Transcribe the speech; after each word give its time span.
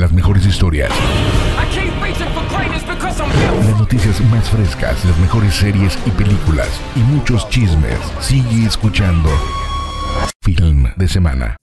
las 0.00 0.12
mejores 0.12 0.46
historias. 0.46 0.90
Las 3.66 3.78
noticias 3.78 4.20
más 4.30 4.48
frescas, 4.48 5.04
las 5.04 5.18
mejores 5.18 5.54
series 5.54 5.98
y 6.06 6.10
películas 6.10 6.68
y 6.96 7.00
muchos 7.00 7.48
chismes. 7.50 7.98
Sigue 8.18 8.66
escuchando 8.66 9.28
Film 10.42 10.86
de 10.96 11.06
Semana. 11.06 11.56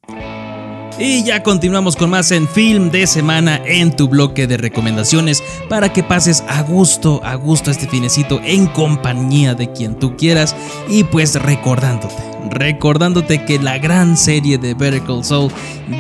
Y 1.00 1.24
ya 1.24 1.42
continuamos 1.42 1.96
con 1.96 2.12
más 2.12 2.32
en 2.32 2.48
Film 2.48 2.92
de 2.92 3.08
Semana 3.08 3.60
en 3.66 3.96
tu 3.96 4.08
bloque 4.08 4.46
de 4.46 4.58
recomendaciones 4.58 5.44
para 5.68 5.92
que 5.92 6.04
pases 6.04 6.44
a 6.48 6.62
gusto, 6.62 7.22
a 7.24 7.36
gusto 7.36 7.72
este 7.72 7.88
finecito 7.88 8.40
en 8.44 8.68
compañía 8.68 9.56
de 9.56 9.72
quien 9.72 9.98
tú 9.98 10.16
quieras 10.16 10.56
y 10.88 11.04
pues 11.04 11.42
recordándote 11.42 12.37
recordándote 12.50 13.46
que 13.46 13.60
la 13.60 13.78
gran 13.78 14.18
serie 14.18 14.58
de 14.58 14.74
Better 14.74 15.02
Call 15.04 15.24
Saul 15.24 15.52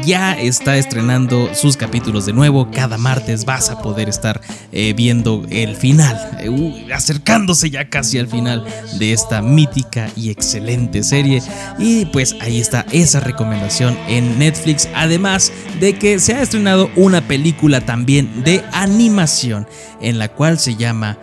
ya 0.05 0.33
está 0.33 0.77
estrenando 0.77 1.53
sus 1.53 1.77
capítulos 1.77 2.25
de 2.25 2.33
nuevo. 2.33 2.69
Cada 2.71 2.97
martes 2.97 3.45
vas 3.45 3.69
a 3.69 3.81
poder 3.81 4.09
estar 4.09 4.41
eh, 4.71 4.93
viendo 4.95 5.45
el 5.49 5.75
final, 5.75 6.15
eh, 6.39 6.87
acercándose 6.93 7.69
ya 7.69 7.89
casi 7.89 8.19
al 8.19 8.27
final 8.27 8.65
de 8.99 9.13
esta 9.13 9.41
mítica 9.41 10.09
y 10.15 10.29
excelente 10.29 11.03
serie. 11.03 11.41
Y 11.79 12.05
pues 12.05 12.35
ahí 12.41 12.59
está 12.59 12.85
esa 12.91 13.19
recomendación 13.19 13.97
en 14.07 14.39
Netflix, 14.39 14.89
además 14.95 15.51
de 15.79 15.93
que 15.97 16.19
se 16.19 16.35
ha 16.35 16.41
estrenado 16.41 16.89
una 16.95 17.21
película 17.21 17.81
también 17.81 18.43
de 18.43 18.63
animación 18.71 19.67
en 20.01 20.19
la 20.19 20.29
cual 20.29 20.59
se 20.59 20.75
llama 20.75 21.17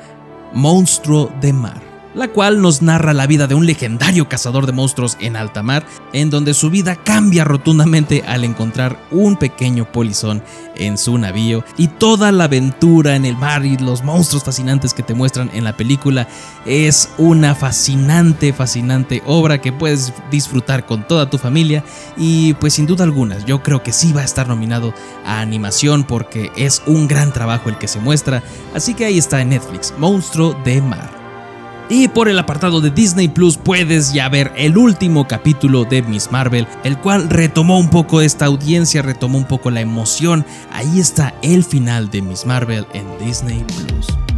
Monstruo 0.53 1.33
de 1.41 1.53
Mar 1.53 1.94
la 2.15 2.29
cual 2.29 2.63
nos 2.63 2.83
narra 2.83 3.13
la 3.13 3.27
vida 3.27 3.47
de 3.47 3.55
un 3.55 3.67
legendario 3.67 4.29
cazador 4.29 4.67
de 4.67 4.73
monstruos 4.73 5.17
en 5.21 5.37
alta 5.37 5.63
mar, 5.63 5.87
en 6.13 6.31
donde 6.31 6.55
su 6.55 6.71
vida 6.71 6.97
cambia 6.97 7.45
rotundamente 7.45 8.23
al 8.27 8.45
encontrar 8.45 8.99
un 9.11 9.37
pequeño 9.37 9.91
polizón 9.91 10.43
en 10.77 10.99
su 10.99 11.17
navío 11.19 11.65
y 11.77 11.89
toda 11.89 12.33
la 12.33 12.45
aventura 12.45 13.17
en 13.17 13.25
el 13.25 13.37
mar 13.37 13.65
y 13.65 13.77
los 13.77 14.03
monstruos 14.03 14.45
fascinantes 14.45 14.95
que 14.95 15.03
te 15.03 15.15
muestran 15.15 15.51
en 15.55 15.65
la 15.65 15.77
película 15.77 16.29
es 16.67 17.09
una 17.19 17.55
fascinante, 17.55 18.53
fascinante 18.53 19.23
obra 19.27 19.61
que 19.61 19.73
puedes 19.73 20.13
disfrutar 20.31 20.87
con 20.87 21.07
toda 21.07 21.31
tu 21.31 21.39
familia 21.39 21.85
y 22.17 22.55
pues 22.55 22.75
sin 22.75 22.87
duda 22.87 23.05
alguna 23.05 23.39
yo 23.45 23.63
creo 23.63 23.83
que 23.83 23.93
sí 23.93 24.13
va 24.13 24.23
a 24.23 24.25
estar 24.25 24.49
nominado 24.49 24.95
a 25.25 25.41
animación 25.41 26.05
porque 26.05 26.51
es 26.57 26.83
un 26.87 27.09
gran 27.09 27.33
trabajo 27.33 27.69
el 27.69 27.79
que 27.79 27.89
se 27.89 28.01
muestra, 28.01 28.43
así 28.75 28.95
que 28.95 29.05
ahí 29.05 29.19
está 29.19 29.41
en 29.41 29.51
Netflix, 29.51 29.95
Monstruo 29.99 30.55
de 30.65 30.81
Mar. 30.81 31.24
Y 31.89 32.09
por 32.09 32.29
el 32.29 32.39
apartado 32.39 32.81
de 32.81 32.91
Disney 32.91 33.29
Plus 33.29 33.57
puedes 33.59 34.13
ya 34.13 34.29
ver 34.29 34.53
el 34.57 34.79
último 34.79 35.29
capítulo 35.29 35.85
de 35.85 36.03
Miss 36.03 36.33
Marvel, 36.33 36.67
el 36.83 36.99
cual 36.99 37.29
retomó 37.29 37.79
un 37.79 37.91
poco 37.91 38.21
esta 38.23 38.47
audiencia, 38.47 39.03
retomó 39.03 39.37
un 39.37 39.45
poco 39.45 39.71
la 39.71 39.83
emoción. 39.83 40.47
Ahí 40.73 40.99
está 40.99 41.35
el 41.43 41.63
final 41.63 42.11
de 42.11 42.23
Miss 42.23 42.47
Marvel 42.47 42.87
en 42.95 43.07
Disney 43.19 43.65
Plus. 43.65 44.34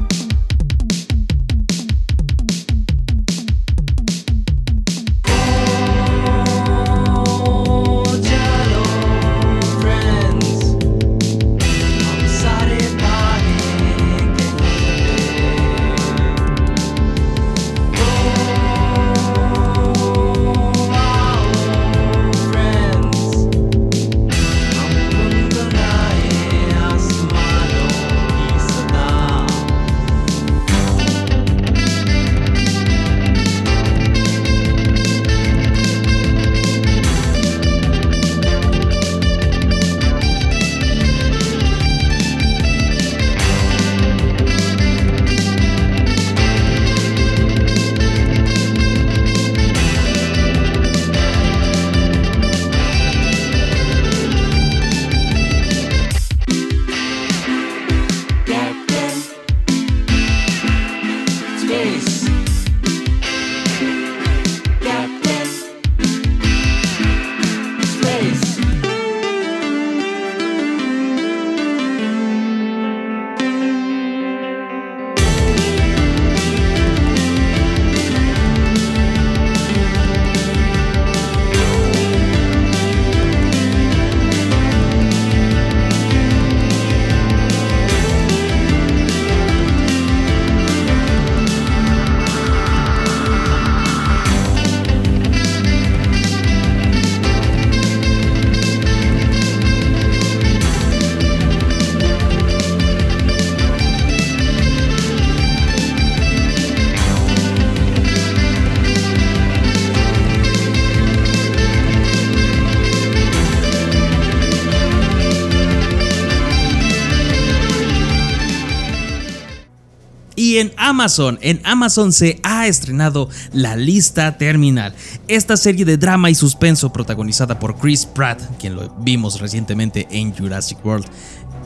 Amazon, 120.96 121.38
en 121.42 121.60
Amazon 121.64 122.10
se 122.10 122.40
ha 122.42 122.66
estrenado 122.66 123.28
La 123.52 123.76
Lista 123.76 124.38
Terminal, 124.38 124.94
esta 125.28 125.58
serie 125.58 125.84
de 125.84 125.98
drama 125.98 126.30
y 126.30 126.34
suspenso 126.34 126.90
protagonizada 126.90 127.58
por 127.58 127.76
Chris 127.76 128.06
Pratt, 128.06 128.40
quien 128.58 128.76
lo 128.76 128.88
vimos 129.00 129.38
recientemente 129.38 130.08
en 130.10 130.34
Jurassic 130.34 130.82
World. 130.82 131.04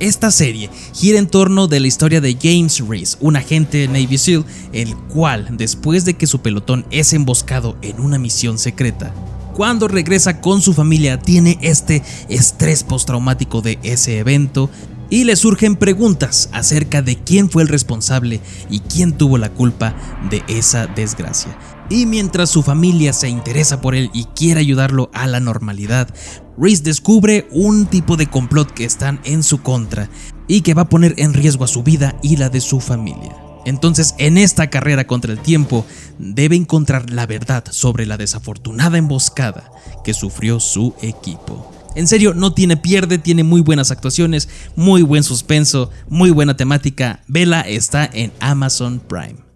Esta 0.01 0.33
serie 0.33 0.69
gira 0.93 1.21
en 1.21 1.29
torno 1.29 1.69
de 1.69 1.79
la 1.79 1.87
historia 1.87 2.21
de 2.21 2.37
James 2.43 2.81
Reese, 2.81 3.19
un 3.21 3.37
agente 3.37 3.87
Navy 3.87 4.19
SEAL, 4.19 4.45
el 4.73 4.97
cual, 4.97 5.47
después 5.53 6.05
de 6.05 6.15
que 6.15 6.27
su 6.27 6.41
pelotón 6.41 6.85
es 6.91 7.13
emboscado 7.13 7.77
en 7.83 8.01
una 8.01 8.19
misión 8.19 8.59
secreta, 8.59 9.15
cuando 9.55 9.89
regresa 9.89 10.41
con 10.41 10.63
su 10.63 10.73
familia 10.73 11.21
tiene 11.21 11.59
este 11.61 12.03
estrés 12.29 12.83
postraumático 12.83 13.61
de 13.61 13.79
ese 13.83 14.19
evento 14.19 14.71
y 15.11 15.25
le 15.25 15.37
surgen 15.37 15.77
preguntas 15.77 16.49
acerca 16.53 17.03
de 17.03 17.17
quién 17.17 17.51
fue 17.51 17.63
el 17.63 17.69
responsable 17.69 18.41
y 18.71 18.81
quién 18.81 19.13
tuvo 19.13 19.37
la 19.37 19.53
culpa 19.53 19.95
de 20.31 20.43
esa 20.49 20.87
desgracia. 20.87 21.59
Y 21.91 22.07
mientras 22.07 22.51
su 22.51 22.63
familia 22.63 23.13
se 23.13 23.29
interesa 23.29 23.81
por 23.81 23.97
él 23.97 24.11
y 24.15 24.25
quiere 24.27 24.61
ayudarlo 24.61 25.11
a 25.13 25.27
la 25.27 25.41
normalidad, 25.41 26.15
Reese 26.57 26.85
descubre 26.85 27.49
un 27.51 27.87
tipo 27.87 28.17
de 28.17 28.29
complot 28.29 28.71
que 28.71 28.85
están 28.85 29.21
en 29.25 29.43
su 29.43 29.61
contra 29.61 30.09
y 30.47 30.61
que 30.61 30.75
va 30.75 30.83
a 30.83 30.89
poner 30.89 31.15
en 31.17 31.35
riesgo 31.35 31.65
a 31.65 31.69
su 31.69 31.83
vida 31.83 32.17
y 32.23 32.37
la 32.37 32.49
de 32.49 32.61
su 32.61 32.81
familia. 32.81 33.35
Entonces, 33.67 34.15
en 34.19 34.39
esta 34.39 34.71
carrera 34.71 35.07
contra 35.07 35.33
el 35.33 35.41
tiempo, 35.41 35.85
debe 36.19 36.57
encontrar 36.57 37.11
la 37.11 37.27
verdad 37.27 37.65
sobre 37.71 38.07
la 38.07 38.17
desafortunada 38.17 38.99
emboscada 38.99 39.71
que 40.05 40.15
sufrió 40.15 40.61
su 40.61 40.95
equipo. 41.03 41.80
En 41.97 42.07
serio, 42.07 42.35
no 42.35 42.53
tiene 42.53 42.77
pierde, 42.77 43.19
tiene 43.19 43.43
muy 43.43 43.61
buenas 43.61 43.91
actuaciones, 43.91 44.49
muy 44.77 45.03
buen 45.03 45.23
suspenso, 45.23 45.91
muy 46.09 46.31
buena 46.31 46.57
temática. 46.57 47.21
Vela 47.27 47.63
está 47.63 48.09
en 48.13 48.33
Amazon 48.41 49.01
Prime. 49.01 49.51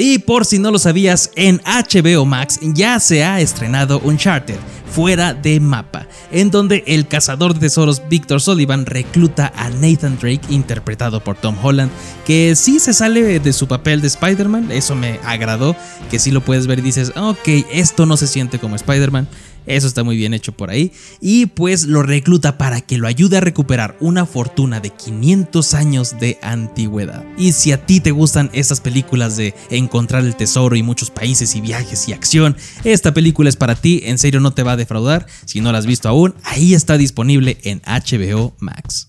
Y 0.00 0.18
por 0.18 0.44
si 0.44 0.60
no 0.60 0.70
lo 0.70 0.78
sabías, 0.78 1.32
en 1.34 1.60
HBO 1.64 2.24
Max 2.24 2.60
ya 2.62 3.00
se 3.00 3.24
ha 3.24 3.40
estrenado 3.40 3.98
Uncharted, 3.98 4.54
fuera 4.88 5.34
de 5.34 5.58
mapa, 5.58 6.06
en 6.30 6.52
donde 6.52 6.84
el 6.86 7.08
cazador 7.08 7.52
de 7.54 7.58
tesoros 7.58 8.02
Victor 8.08 8.40
Sullivan 8.40 8.86
recluta 8.86 9.52
a 9.56 9.70
Nathan 9.70 10.16
Drake, 10.16 10.42
interpretado 10.50 11.18
por 11.24 11.36
Tom 11.36 11.56
Holland, 11.60 11.90
que 12.24 12.54
sí 12.54 12.78
se 12.78 12.94
sale 12.94 13.40
de 13.40 13.52
su 13.52 13.66
papel 13.66 14.00
de 14.00 14.06
Spider-Man, 14.06 14.70
eso 14.70 14.94
me 14.94 15.18
agradó, 15.24 15.74
que 16.12 16.20
sí 16.20 16.30
lo 16.30 16.44
puedes 16.44 16.68
ver 16.68 16.78
y 16.78 16.82
dices, 16.82 17.12
ok, 17.16 17.48
esto 17.72 18.06
no 18.06 18.16
se 18.16 18.28
siente 18.28 18.60
como 18.60 18.76
Spider-Man, 18.76 19.26
Eso 19.68 19.86
está 19.86 20.02
muy 20.02 20.16
bien 20.16 20.34
hecho 20.34 20.52
por 20.52 20.70
ahí. 20.70 20.92
Y 21.20 21.46
pues 21.46 21.84
lo 21.84 22.02
recluta 22.02 22.58
para 22.58 22.80
que 22.80 22.98
lo 22.98 23.06
ayude 23.06 23.36
a 23.36 23.40
recuperar 23.40 23.96
una 24.00 24.26
fortuna 24.26 24.80
de 24.80 24.90
500 24.90 25.74
años 25.74 26.18
de 26.18 26.38
antigüedad. 26.42 27.24
Y 27.36 27.52
si 27.52 27.72
a 27.72 27.84
ti 27.86 28.00
te 28.00 28.10
gustan 28.10 28.50
estas 28.52 28.80
películas 28.80 29.36
de 29.36 29.54
encontrar 29.70 30.24
el 30.24 30.36
tesoro 30.36 30.74
y 30.74 30.82
muchos 30.82 31.10
países 31.10 31.54
y 31.54 31.60
viajes 31.60 32.08
y 32.08 32.12
acción, 32.12 32.56
esta 32.84 33.14
película 33.14 33.48
es 33.48 33.56
para 33.56 33.74
ti. 33.74 34.02
En 34.04 34.18
serio 34.18 34.40
no 34.40 34.52
te 34.52 34.62
va 34.62 34.72
a 34.72 34.76
defraudar. 34.76 35.26
Si 35.44 35.60
no 35.60 35.70
la 35.70 35.78
has 35.78 35.86
visto 35.86 36.08
aún, 36.08 36.34
ahí 36.42 36.74
está 36.74 36.96
disponible 36.96 37.58
en 37.62 37.82
HBO 37.82 38.54
Max. 38.58 39.08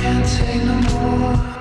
can't 0.00 0.26
take 0.26 0.64
no 0.64 0.80
more. 0.80 1.59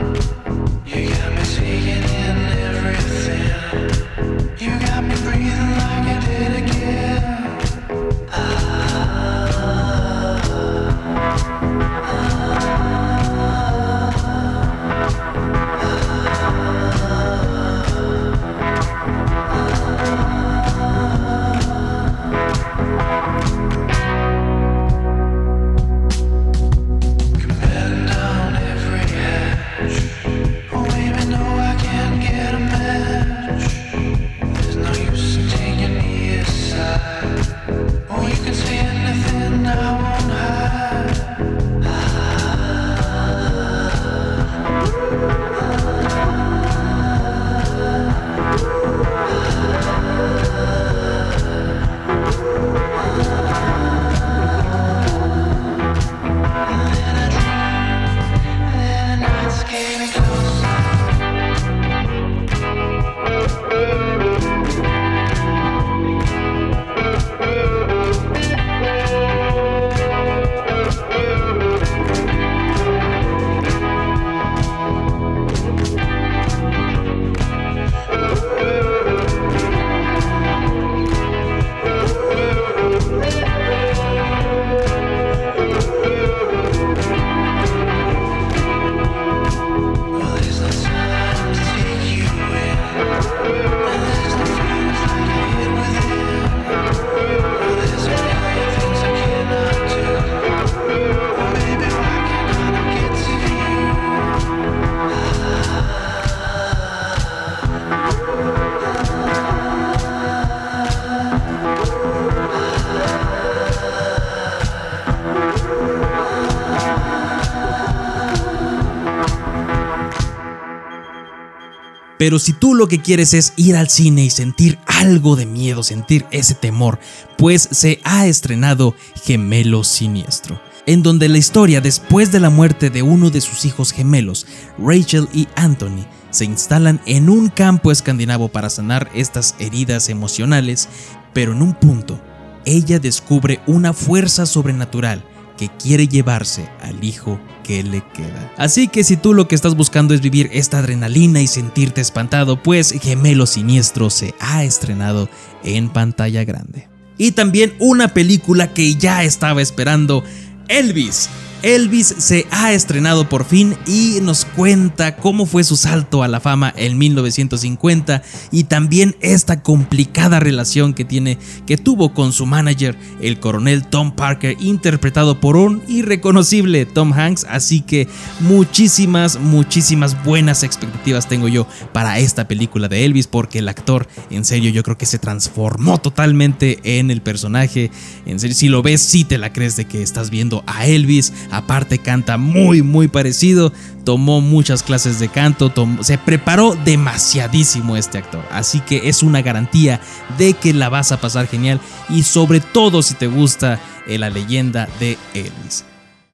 Pero 122.19 122.37
si 122.37 122.51
tú 122.51 122.75
lo 122.75 122.89
que 122.89 123.01
quieres 123.01 123.33
es 123.33 123.53
ir 123.55 123.77
al 123.77 123.89
cine 123.89 124.25
y 124.25 124.29
sentir 124.29 124.77
algo 124.85 125.37
de 125.37 125.45
miedo, 125.45 125.83
sentir 125.83 126.25
ese 126.31 126.53
temor, 126.53 126.99
pues 127.37 127.69
se 127.71 128.01
ha 128.03 128.27
estrenado 128.27 128.93
Gemelo 129.23 129.85
Siniestro, 129.85 130.61
en 130.85 131.01
donde 131.01 131.29
la 131.29 131.37
historia 131.37 131.79
después 131.79 132.33
de 132.33 132.41
la 132.41 132.49
muerte 132.49 132.89
de 132.89 133.03
uno 133.03 133.29
de 133.29 133.39
sus 133.39 133.63
hijos 133.63 133.93
gemelos, 133.93 134.47
Rachel 134.77 135.29
y 135.33 135.47
Anthony, 135.55 136.05
se 136.29 136.43
instalan 136.43 136.99
en 137.05 137.29
un 137.29 137.47
campo 137.47 137.89
escandinavo 137.89 138.49
para 138.49 138.69
sanar 138.69 139.09
estas 139.13 139.55
heridas 139.57 140.09
emocionales, 140.09 140.89
pero 141.33 141.53
en 141.53 141.61
un 141.61 141.73
punto, 141.73 142.19
ella 142.65 142.99
descubre 142.99 143.61
una 143.65 143.93
fuerza 143.93 144.45
sobrenatural 144.45 145.23
que 145.57 145.69
quiere 145.69 146.09
llevarse 146.09 146.69
al 146.81 147.01
hijo 147.01 147.39
que 147.69 147.83
le 147.83 148.01
queda. 148.15 148.51
Así 148.57 148.87
que 148.87 149.03
si 149.03 149.15
tú 149.15 149.35
lo 149.35 149.47
que 149.47 149.53
estás 149.53 149.75
buscando 149.75 150.15
es 150.15 150.21
vivir 150.21 150.49
esta 150.51 150.79
adrenalina 150.79 151.39
y 151.39 151.45
sentirte 151.45 152.01
espantado, 152.01 152.63
pues 152.63 152.95
Gemelo 152.99 153.45
Siniestro 153.45 154.09
se 154.09 154.33
ha 154.39 154.63
estrenado 154.63 155.29
en 155.63 155.89
pantalla 155.89 156.43
grande. 156.45 156.87
Y 157.19 157.33
también 157.33 157.75
una 157.77 158.07
película 158.07 158.73
que 158.73 158.95
ya 158.95 159.23
estaba 159.23 159.61
esperando, 159.61 160.23
Elvis 160.67 161.29
Elvis 161.61 162.15
se 162.17 162.47
ha 162.51 162.71
estrenado 162.71 163.27
por 163.27 163.43
fin 163.43 163.75
y 163.85 164.19
nos 164.21 164.45
cuenta 164.45 165.17
cómo 165.17 165.45
fue 165.45 165.65
su 165.65 165.75
salto 165.75 166.23
a 166.23 166.29
la 166.29 166.39
fama 166.39 166.73
en 166.77 166.97
1950 166.97 168.23
y 168.51 168.63
también 168.63 169.17
esta 169.19 169.61
complicada 169.61 170.39
relación 170.39 170.93
que 170.93 171.03
tiene 171.03 171.37
que 171.65 171.77
tuvo 171.77 172.13
con 172.13 172.31
su 172.31 172.45
manager, 172.45 172.97
el 173.21 173.39
coronel 173.39 173.85
Tom 173.85 174.15
Parker, 174.15 174.55
interpretado 174.61 175.41
por 175.41 175.57
un 175.57 175.83
irreconocible 175.89 176.85
Tom 176.85 177.11
Hanks, 177.11 177.45
así 177.49 177.81
que 177.81 178.07
muchísimas 178.39 179.37
muchísimas 179.37 180.23
buenas 180.23 180.63
expectativas 180.63 181.27
tengo 181.27 181.49
yo 181.49 181.67
para 181.91 182.19
esta 182.19 182.47
película 182.47 182.87
de 182.87 183.03
Elvis 183.03 183.27
porque 183.27 183.59
el 183.59 183.67
actor 183.67 184.07
en 184.29 184.45
serio 184.45 184.71
yo 184.71 184.83
creo 184.83 184.97
que 184.97 185.05
se 185.05 185.19
transformó 185.19 185.97
totalmente 185.97 186.79
en 186.83 187.11
el 187.11 187.21
personaje, 187.21 187.91
en 188.25 188.39
serio 188.39 188.55
si 188.55 188.69
lo 188.69 188.81
ves 188.81 189.01
si 189.01 189.25
te 189.25 189.37
la 189.37 189.51
crees 189.51 189.75
de 189.75 189.85
que 189.85 190.01
estás 190.01 190.29
viendo 190.29 190.63
a 190.65 190.85
Elvis 190.85 191.33
Aparte 191.51 191.97
canta 191.97 192.37
muy 192.37 192.81
muy 192.81 193.07
parecido, 193.07 193.73
tomó 194.03 194.41
muchas 194.41 194.83
clases 194.83 195.19
de 195.19 195.29
canto, 195.29 195.71
se 196.01 196.17
preparó 196.17 196.75
demasiadísimo 196.85 197.97
este 197.97 198.17
actor. 198.17 198.43
Así 198.51 198.79
que 198.81 199.09
es 199.09 199.23
una 199.23 199.41
garantía 199.41 199.99
de 200.37 200.53
que 200.53 200.73
la 200.73 200.89
vas 200.89 201.11
a 201.11 201.19
pasar 201.19 201.47
genial 201.47 201.79
y 202.09 202.23
sobre 202.23 202.59
todo 202.59 203.01
si 203.01 203.15
te 203.15 203.27
gusta 203.27 203.79
la 204.07 204.29
leyenda 204.29 204.87
de 204.99 205.17
Elvis. 205.33 205.85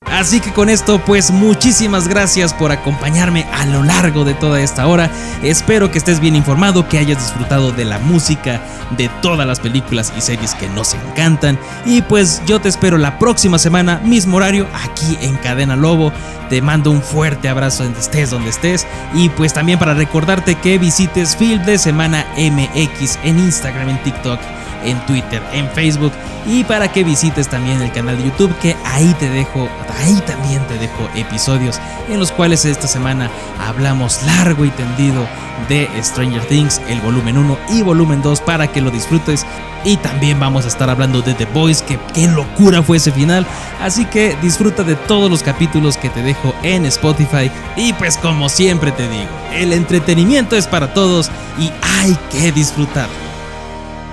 Así 0.05 0.39
que 0.39 0.53
con 0.53 0.69
esto, 0.69 1.00
pues 1.00 1.31
muchísimas 1.31 2.07
gracias 2.07 2.53
por 2.53 2.71
acompañarme 2.71 3.45
a 3.51 3.65
lo 3.65 3.83
largo 3.83 4.24
de 4.24 4.33
toda 4.33 4.62
esta 4.62 4.88
hora. 4.88 5.09
Espero 5.41 5.91
que 5.91 5.97
estés 5.97 6.19
bien 6.19 6.35
informado, 6.35 6.88
que 6.88 7.00
hayas 7.00 7.19
disfrutado 7.19 7.71
de 7.71 7.85
la 7.85 8.00
música, 8.00 8.62
de 8.97 9.09
todas 9.21 9.47
las 9.47 9.59
películas 9.59 10.13
y 10.15 10.21
series 10.21 10.53
que 10.53 10.69
nos 10.69 10.93
encantan. 10.93 11.57
Y 11.85 12.01
pues 12.03 12.41
yo 12.45 12.62
te 12.62 12.69
espero 12.69 12.97
la 12.97 13.17
próxima 13.17 13.57
semana, 13.57 14.00
mismo 14.03 14.38
horario, 14.38 14.67
aquí 14.74 15.17
en 15.21 15.35
Cadena 15.38 15.75
Lobo. 15.75 16.13
Te 16.50 16.62
mando 16.62 16.91
un 16.91 17.01
fuerte 17.01 17.50
abrazo 17.50 17.83
donde 17.83 18.00
estés, 18.00 18.29
donde 18.29 18.51
estés. 18.51 18.85
Y 19.15 19.29
pues 19.29 19.53
también 19.53 19.79
para 19.79 19.95
recordarte 19.95 20.55
que 20.55 20.77
visites 20.77 21.35
Film 21.35 21.65
de 21.65 21.79
Semana 21.79 22.25
MX 22.38 23.17
en 23.24 23.39
Instagram, 23.39 23.89
en 23.89 24.03
TikTok 24.03 24.39
en 24.85 25.03
Twitter, 25.05 25.41
en 25.53 25.69
Facebook 25.71 26.13
y 26.47 26.63
para 26.63 26.91
que 26.91 27.03
visites 27.03 27.49
también 27.49 27.81
el 27.81 27.91
canal 27.91 28.17
de 28.17 28.25
YouTube 28.25 28.55
que 28.59 28.75
ahí 28.85 29.13
te 29.19 29.29
dejo, 29.29 29.67
ahí 29.99 30.21
también 30.25 30.65
te 30.67 30.77
dejo 30.77 31.09
episodios 31.15 31.79
en 32.09 32.19
los 32.19 32.31
cuales 32.31 32.65
esta 32.65 32.87
semana 32.87 33.29
hablamos 33.59 34.21
largo 34.23 34.65
y 34.65 34.69
tendido 34.69 35.27
de 35.69 35.89
Stranger 36.01 36.43
Things, 36.45 36.81
el 36.87 37.01
volumen 37.01 37.37
1 37.37 37.57
y 37.69 37.81
volumen 37.81 38.21
2 38.21 38.41
para 38.41 38.67
que 38.67 38.81
lo 38.81 38.91
disfrutes 38.91 39.45
y 39.85 39.97
también 39.97 40.39
vamos 40.39 40.65
a 40.65 40.67
estar 40.67 40.89
hablando 40.89 41.21
de 41.21 41.35
The 41.35 41.45
Boys, 41.45 41.83
que 41.83 41.99
qué 42.13 42.27
locura 42.27 42.81
fue 42.81 42.97
ese 42.97 43.11
final. 43.11 43.45
Así 43.79 44.05
que 44.05 44.35
disfruta 44.41 44.83
de 44.83 44.95
todos 44.95 45.29
los 45.29 45.43
capítulos 45.43 45.95
que 45.95 46.09
te 46.09 46.23
dejo 46.23 46.55
en 46.63 46.85
Spotify. 46.87 47.51
Y 47.77 47.93
pues 47.93 48.17
como 48.17 48.49
siempre 48.49 48.91
te 48.91 49.07
digo, 49.07 49.29
el 49.53 49.73
entretenimiento 49.73 50.55
es 50.55 50.65
para 50.65 50.93
todos 50.93 51.29
y 51.59 51.71
hay 52.01 52.17
que 52.31 52.51
disfrutar. 52.51 53.07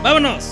¡Vámonos! 0.03 0.52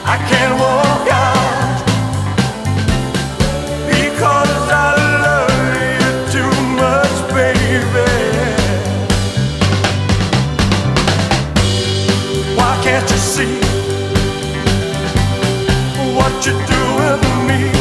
I 0.06 0.18
can't 0.30 0.56
walk 0.60 1.08
out 1.12 1.84
because 3.88 4.64
I 4.72 4.90
love 5.26 5.54
you 6.02 6.12
too 6.34 6.54
much, 6.82 7.16
baby. 7.36 8.10
Why 12.58 12.72
can't 12.84 13.10
you 13.12 13.18
see 13.18 13.71
you 16.45 16.53
do 16.53 16.95
with 16.95 17.21
me? 17.48 17.81